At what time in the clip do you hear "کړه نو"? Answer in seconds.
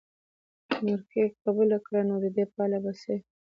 1.85-2.15